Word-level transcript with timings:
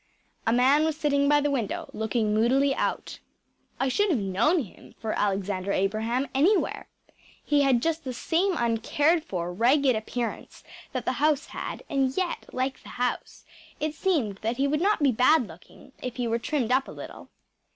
A 0.47 0.51
man 0.51 0.83
was 0.83 0.97
sitting 0.97 1.29
by 1.29 1.41
the 1.41 1.51
window, 1.51 1.87
looking 1.93 2.33
moodily 2.33 2.73
out. 2.73 3.19
I 3.79 3.87
should 3.87 4.09
have 4.09 4.17
known 4.17 4.63
him 4.63 4.95
for 4.99 5.13
Alexander 5.13 5.71
Abraham 5.73 6.27
anywhere. 6.33 6.89
He 7.45 7.61
had 7.61 7.83
just 7.83 8.03
the 8.03 8.11
same 8.11 8.57
uncared 8.57 9.23
for, 9.23 9.53
ragged 9.53 9.95
appearance 9.95 10.63
that 10.91 11.05
the 11.05 11.11
house 11.21 11.45
had; 11.45 11.83
and 11.87 12.17
yet, 12.17 12.51
like 12.51 12.81
the 12.81 12.89
house, 12.97 13.45
it 13.79 13.93
seemed 13.93 14.37
that 14.37 14.57
he 14.57 14.67
would 14.67 14.81
not 14.81 15.03
be 15.03 15.11
bad 15.11 15.47
looking 15.47 15.91
if 16.01 16.15
he 16.15 16.27
were 16.27 16.39
trimmed 16.39 16.71
up 16.71 16.87
a 16.87 16.91
little. 16.91 17.29